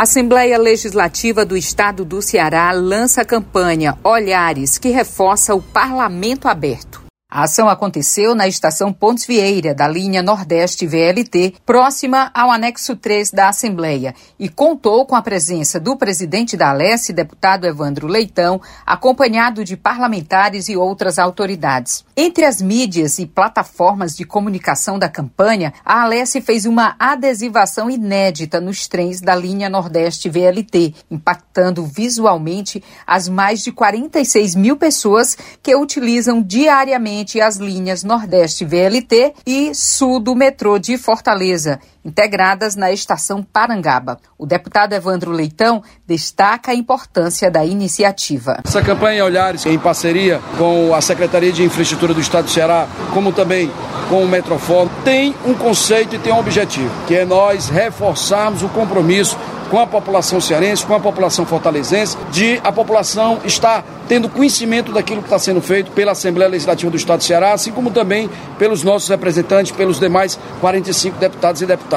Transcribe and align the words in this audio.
A 0.00 0.04
Assembleia 0.04 0.56
Legislativa 0.56 1.44
do 1.44 1.54
Estado 1.54 2.06
do 2.06 2.22
Ceará 2.22 2.72
lança 2.72 3.20
a 3.20 3.24
campanha 3.24 3.98
Olhares, 4.02 4.78
que 4.78 4.88
reforça 4.88 5.54
o 5.54 5.60
parlamento 5.60 6.48
aberto. 6.48 6.99
A 7.32 7.44
ação 7.44 7.68
aconteceu 7.68 8.34
na 8.34 8.48
estação 8.48 8.92
Pontes 8.92 9.24
Vieira, 9.24 9.72
da 9.72 9.86
linha 9.86 10.20
Nordeste 10.20 10.84
VLT, 10.84 11.54
próxima 11.64 12.28
ao 12.34 12.50
anexo 12.50 12.96
3 12.96 13.30
da 13.30 13.48
Assembleia, 13.50 14.16
e 14.36 14.48
contou 14.48 15.06
com 15.06 15.14
a 15.14 15.22
presença 15.22 15.78
do 15.78 15.96
presidente 15.96 16.56
da 16.56 16.70
Alesse, 16.70 17.12
deputado 17.12 17.68
Evandro 17.68 18.08
Leitão, 18.08 18.60
acompanhado 18.84 19.64
de 19.64 19.76
parlamentares 19.76 20.68
e 20.68 20.76
outras 20.76 21.20
autoridades. 21.20 22.04
Entre 22.16 22.44
as 22.44 22.60
mídias 22.60 23.20
e 23.20 23.26
plataformas 23.26 24.16
de 24.16 24.24
comunicação 24.24 24.98
da 24.98 25.08
campanha, 25.08 25.72
a 25.84 26.02
Alesse 26.02 26.40
fez 26.40 26.66
uma 26.66 26.96
adesivação 26.98 27.88
inédita 27.88 28.60
nos 28.60 28.88
trens 28.88 29.20
da 29.20 29.36
linha 29.36 29.70
Nordeste 29.70 30.28
VLT, 30.28 30.96
impactando 31.08 31.86
visualmente 31.86 32.82
as 33.06 33.28
mais 33.28 33.62
de 33.62 33.70
46 33.70 34.56
mil 34.56 34.76
pessoas 34.76 35.38
que 35.62 35.76
utilizam 35.76 36.42
diariamente 36.42 37.19
as 37.40 37.56
linhas 37.56 38.02
Nordeste 38.02 38.64
VLT 38.64 39.34
e 39.46 39.74
Sul 39.74 40.20
do 40.20 40.34
metrô 40.34 40.78
de 40.78 40.96
Fortaleza, 40.96 41.80
integradas 42.04 42.76
na 42.76 42.92
estação 42.92 43.42
Parangaba. 43.42 44.18
O 44.38 44.46
deputado 44.46 44.92
Evandro 44.92 45.30
Leitão 45.30 45.82
destaca 46.06 46.72
a 46.72 46.74
importância 46.74 47.50
da 47.50 47.64
iniciativa. 47.64 48.60
Essa 48.64 48.82
campanha 48.82 49.24
Olhares, 49.24 49.66
em 49.66 49.78
parceria 49.78 50.40
com 50.56 50.94
a 50.94 51.00
Secretaria 51.00 51.52
de 51.52 51.62
Infraestrutura 51.62 52.14
do 52.14 52.20
Estado 52.20 52.44
do 52.44 52.50
Ceará, 52.50 52.86
como 53.12 53.32
também 53.32 53.70
com 54.08 54.24
o 54.24 54.28
Metrofó, 54.28 54.88
tem 55.04 55.34
um 55.46 55.54
conceito 55.54 56.16
e 56.16 56.18
tem 56.18 56.32
um 56.32 56.38
objetivo, 56.38 56.90
que 57.06 57.14
é 57.14 57.24
nós 57.24 57.68
reforçarmos 57.68 58.62
o 58.62 58.68
compromisso 58.68 59.36
com 59.70 59.78
a 59.78 59.86
população 59.86 60.40
cearense, 60.40 60.84
com 60.84 60.94
a 60.94 61.00
população 61.00 61.46
fortalezense, 61.46 62.18
de 62.32 62.60
a 62.64 62.72
população 62.72 63.38
estar 63.44 63.84
tendo 64.08 64.28
conhecimento 64.28 64.92
daquilo 64.92 65.20
que 65.20 65.28
está 65.28 65.38
sendo 65.38 65.62
feito 65.62 65.92
pela 65.92 66.10
Assembleia 66.10 66.50
Legislativa 66.50 66.90
do 66.90 66.96
Estado 66.96 67.18
do 67.18 67.24
Ceará, 67.24 67.52
assim 67.52 67.70
como 67.70 67.92
também 67.92 68.28
pelos 68.58 68.82
nossos 68.82 69.08
representantes, 69.08 69.70
pelos 69.70 70.00
demais 70.00 70.36
45 70.60 71.18
deputados 71.18 71.62
e 71.62 71.66
deputadas. 71.66 71.89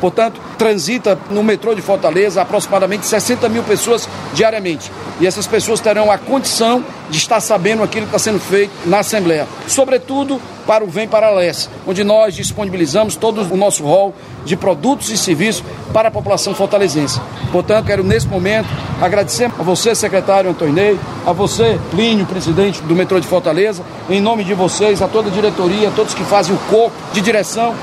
Portanto, 0.00 0.40
transita 0.58 1.18
no 1.30 1.42
metrô 1.42 1.74
de 1.74 1.82
Fortaleza 1.82 2.42
aproximadamente 2.42 3.06
60 3.06 3.48
mil 3.48 3.62
pessoas 3.62 4.08
diariamente. 4.34 4.90
E 5.20 5.26
essas 5.26 5.46
pessoas 5.46 5.80
terão 5.80 6.10
a 6.10 6.18
condição 6.18 6.84
de 7.08 7.18
estar 7.18 7.40
sabendo 7.40 7.82
aquilo 7.82 8.06
que 8.06 8.14
está 8.14 8.18
sendo 8.18 8.40
feito 8.40 8.72
na 8.84 8.98
Assembleia. 8.98 9.46
Sobretudo 9.66 10.40
para 10.66 10.84
o 10.84 10.88
Vem 10.88 11.06
para 11.06 11.30
Leste, 11.30 11.70
onde 11.86 12.02
nós 12.02 12.34
disponibilizamos 12.34 13.14
todo 13.14 13.42
o 13.52 13.56
nosso 13.56 13.84
rol 13.84 14.14
de 14.44 14.56
produtos 14.56 15.10
e 15.10 15.16
serviços 15.16 15.64
para 15.92 16.08
a 16.08 16.10
população 16.10 16.54
fortalezense. 16.54 17.20
Portanto, 17.52 17.86
quero 17.86 18.02
nesse 18.02 18.26
momento 18.26 18.68
agradecer 19.00 19.50
a 19.58 19.62
você, 19.62 19.94
secretário 19.94 20.50
Antonei, 20.50 20.98
a 21.24 21.32
você, 21.32 21.78
Plínio, 21.90 22.26
presidente 22.26 22.82
do 22.82 22.94
metrô 22.94 23.20
de 23.20 23.26
Fortaleza, 23.26 23.82
em 24.10 24.20
nome 24.20 24.44
de 24.44 24.54
vocês, 24.54 25.00
a 25.00 25.08
toda 25.08 25.28
a 25.28 25.32
diretoria, 25.32 25.88
a 25.88 25.92
todos 25.92 26.14
que 26.14 26.24
fazem 26.24 26.54
o 26.54 26.58
corpo 26.68 26.96
de 27.12 27.20
direção 27.20 27.74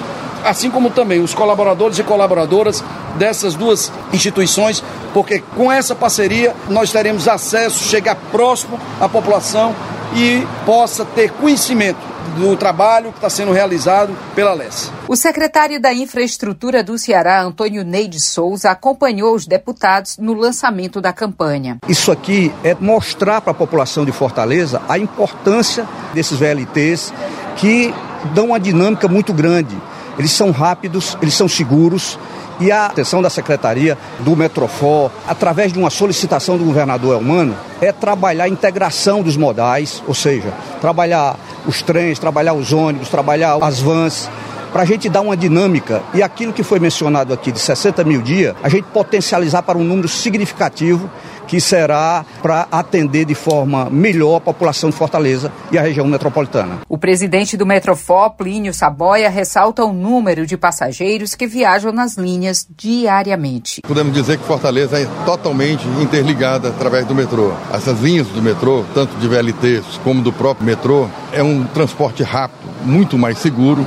assim 0.43 0.69
como 0.69 0.89
também 0.89 1.21
os 1.21 1.33
colaboradores 1.33 1.99
e 1.99 2.03
colaboradoras 2.03 2.83
dessas 3.15 3.55
duas 3.55 3.91
instituições, 4.11 4.83
porque 5.13 5.43
com 5.55 5.71
essa 5.71 5.95
parceria 5.95 6.55
nós 6.69 6.91
teremos 6.91 7.27
acesso, 7.27 7.83
chegar 7.83 8.15
próximo 8.31 8.79
à 8.99 9.07
população 9.07 9.75
e 10.15 10.45
possa 10.65 11.05
ter 11.05 11.31
conhecimento 11.31 12.13
do 12.37 12.55
trabalho 12.55 13.11
que 13.11 13.17
está 13.17 13.29
sendo 13.29 13.51
realizado 13.51 14.15
pela 14.33 14.53
LES. 14.53 14.91
O 15.07 15.15
secretário 15.15 15.79
da 15.79 15.93
Infraestrutura 15.93 16.83
do 16.83 16.97
Ceará, 16.97 17.41
Antônio 17.41 17.83
Neide 17.83 18.19
Souza, 18.19 18.71
acompanhou 18.71 19.35
os 19.35 19.45
deputados 19.45 20.17
no 20.17 20.33
lançamento 20.33 21.01
da 21.01 21.13
campanha. 21.13 21.77
Isso 21.87 22.11
aqui 22.11 22.51
é 22.63 22.75
mostrar 22.79 23.41
para 23.41 23.51
a 23.51 23.55
população 23.55 24.05
de 24.05 24.11
Fortaleza 24.11 24.81
a 24.87 24.97
importância 24.97 25.87
desses 26.13 26.37
VLTs 26.37 27.13
que 27.57 27.93
dão 28.33 28.47
uma 28.47 28.59
dinâmica 28.59 29.07
muito 29.07 29.33
grande. 29.33 29.75
Eles 30.17 30.31
são 30.31 30.51
rápidos, 30.51 31.17
eles 31.21 31.33
são 31.33 31.47
seguros 31.47 32.17
e 32.59 32.71
a 32.71 32.85
atenção 32.85 33.21
da 33.21 33.29
Secretaria 33.29 33.97
do 34.19 34.35
Metrofor, 34.35 35.09
através 35.27 35.73
de 35.73 35.79
uma 35.79 35.89
solicitação 35.89 36.57
do 36.57 36.63
governador 36.63 37.15
Elmano, 37.15 37.55
é 37.81 37.91
trabalhar 37.91 38.45
a 38.45 38.49
integração 38.49 39.21
dos 39.21 39.35
modais, 39.35 40.03
ou 40.07 40.13
seja, 40.13 40.53
trabalhar 40.79 41.35
os 41.65 41.81
trens, 41.81 42.19
trabalhar 42.19 42.53
os 42.53 42.71
ônibus, 42.71 43.09
trabalhar 43.09 43.57
as 43.61 43.79
vans, 43.79 44.29
para 44.73 44.81
a 44.81 44.85
gente 44.85 45.07
dar 45.07 45.21
uma 45.21 45.37
dinâmica 45.37 46.01
e 46.15 46.23
aquilo 46.23 46.51
que 46.51 46.63
foi 46.63 46.79
mencionado 46.79 47.31
aqui 47.31 47.51
de 47.51 47.59
60 47.59 48.03
mil 48.03 48.23
dias, 48.23 48.55
a 48.63 48.67
gente 48.67 48.85
potencializar 48.85 49.61
para 49.61 49.77
um 49.77 49.83
número 49.83 50.07
significativo 50.07 51.07
que 51.47 51.61
será 51.61 52.25
para 52.41 52.67
atender 52.71 53.25
de 53.25 53.35
forma 53.35 53.89
melhor 53.89 54.37
a 54.37 54.41
população 54.41 54.89
de 54.89 54.95
Fortaleza 54.95 55.51
e 55.71 55.77
a 55.77 55.81
região 55.81 56.07
metropolitana. 56.07 56.79
O 56.89 56.97
presidente 56.97 57.55
do 57.55 57.65
Metrofó, 57.65 58.29
Plínio 58.29 58.73
Saboia, 58.73 59.29
ressalta 59.29 59.83
o 59.83 59.93
número 59.93 60.47
de 60.47 60.57
passageiros 60.57 61.35
que 61.35 61.45
viajam 61.45 61.91
nas 61.91 62.17
linhas 62.17 62.67
diariamente. 62.75 63.81
Podemos 63.81 64.13
dizer 64.13 64.37
que 64.37 64.45
Fortaleza 64.45 64.99
é 64.99 65.05
totalmente 65.25 65.87
interligada 66.01 66.69
através 66.69 67.05
do 67.05 67.13
metrô. 67.13 67.51
Essas 67.71 67.99
linhas 67.99 68.27
do 68.27 68.41
metrô, 68.41 68.83
tanto 68.93 69.15
de 69.17 69.27
VLTs 69.27 69.99
como 70.03 70.23
do 70.23 70.33
próprio 70.33 70.65
metrô, 70.65 71.07
é 71.31 71.43
um 71.43 71.65
transporte 71.65 72.23
rápido, 72.23 72.63
muito 72.83 73.17
mais 73.17 73.37
seguro 73.37 73.85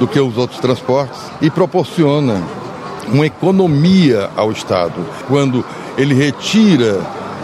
do 0.00 0.08
que 0.08 0.18
os 0.18 0.36
outros 0.38 0.58
transportes 0.58 1.20
e 1.42 1.50
proporciona 1.50 2.42
uma 3.06 3.26
economia 3.26 4.30
ao 4.34 4.50
Estado. 4.50 5.04
Quando 5.28 5.64
ele 5.96 6.14
retira 6.14 7.00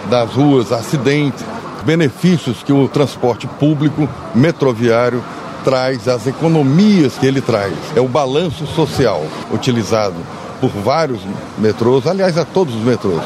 das 0.09 0.31
ruas 0.33 0.73
acidentes, 0.73 1.45
benefícios 1.85 2.63
que 2.63 2.73
o 2.73 2.89
transporte 2.89 3.47
público 3.47 4.09
metroviário 4.35 5.23
traz, 5.63 6.09
as 6.09 6.27
economias 6.27 7.19
que 7.19 7.27
ele 7.27 7.43
traz. 7.43 7.75
É 7.95 8.01
o 8.01 8.09
balanço 8.09 8.67
social 8.67 9.23
utilizado 9.53 10.17
por 10.61 10.71
vários 10.71 11.21
metrôs, 11.59 12.07
aliás, 12.07 12.39
a 12.39 12.45
todos 12.45 12.75
os 12.75 12.83
metrôs. 12.83 13.23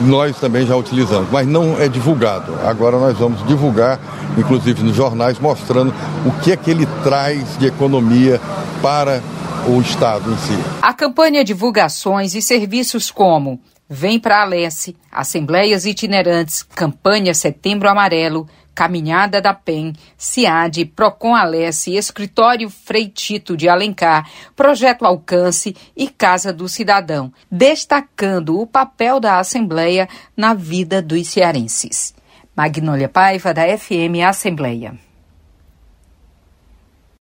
Nós 0.00 0.38
também 0.38 0.66
já 0.66 0.76
utilizamos, 0.76 1.28
mas 1.30 1.46
não 1.46 1.80
é 1.80 1.88
divulgado. 1.88 2.54
Agora 2.64 2.98
nós 2.98 3.18
vamos 3.18 3.44
divulgar, 3.46 3.98
inclusive 4.36 4.82
nos 4.82 4.94
jornais, 4.94 5.38
mostrando 5.38 5.92
o 6.24 6.30
que 6.40 6.52
é 6.52 6.56
que 6.56 6.70
ele 6.70 6.86
traz 7.02 7.58
de 7.58 7.66
economia 7.66 8.40
para 8.80 9.20
o 9.66 9.80
Estado 9.80 10.30
em 10.30 10.36
si. 10.36 10.58
A 10.80 10.92
campanha 10.94 11.44
divulgações 11.44 12.34
e 12.34 12.42
serviços 12.42 13.10
como 13.10 13.60
Vem 13.90 14.20
para 14.20 14.40
a 14.40 14.42
Alesse, 14.42 14.94
Assembleias 15.10 15.86
Itinerantes, 15.86 16.62
Campanha 16.62 17.32
Setembro 17.32 17.88
Amarelo, 17.88 18.46
Caminhada 18.78 19.40
da 19.40 19.52
PEN, 19.52 19.92
CIAD, 20.16 20.84
Procon 20.94 21.34
Alesse, 21.34 21.96
Escritório 21.96 22.70
Freitito 22.70 23.56
de 23.56 23.68
Alencar, 23.68 24.30
Projeto 24.54 25.04
Alcance 25.04 25.74
e 25.96 26.08
Casa 26.08 26.52
do 26.52 26.68
Cidadão, 26.68 27.32
destacando 27.50 28.60
o 28.60 28.68
papel 28.68 29.18
da 29.18 29.40
Assembleia 29.40 30.08
na 30.36 30.54
vida 30.54 31.02
dos 31.02 31.26
cearenses. 31.26 32.14
Magnólia 32.54 33.08
Paiva, 33.08 33.52
da 33.52 33.64
FM 33.76 34.22
Assembleia. 34.24 35.07